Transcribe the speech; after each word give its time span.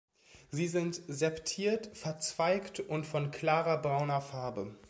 Sie 0.49 0.67
sind 0.67 0.99
septiert, 1.07 1.95
verzweigt 1.95 2.79
und 2.79 3.05
von 3.05 3.29
klarer 3.29 3.79
brauner 3.79 4.19
Farbe. 4.19 4.75